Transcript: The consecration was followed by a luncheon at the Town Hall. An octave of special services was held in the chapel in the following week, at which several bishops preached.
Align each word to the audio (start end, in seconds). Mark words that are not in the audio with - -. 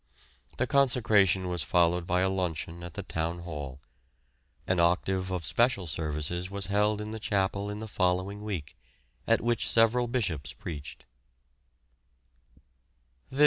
The 0.57 0.65
consecration 0.65 1.47
was 1.47 1.61
followed 1.61 2.07
by 2.07 2.21
a 2.21 2.29
luncheon 2.29 2.81
at 2.81 2.95
the 2.95 3.03
Town 3.03 3.41
Hall. 3.41 3.79
An 4.65 4.79
octave 4.79 5.29
of 5.29 5.45
special 5.45 5.85
services 5.85 6.49
was 6.49 6.65
held 6.73 6.99
in 6.99 7.11
the 7.11 7.19
chapel 7.19 7.69
in 7.69 7.81
the 7.81 7.87
following 7.87 8.41
week, 8.41 8.75
at 9.27 9.41
which 9.41 9.69
several 9.69 10.07
bishops 10.07 10.53
preached. 10.53 11.05